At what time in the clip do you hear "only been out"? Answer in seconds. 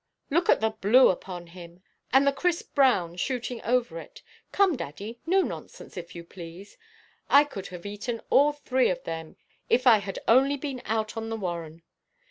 10.27-11.17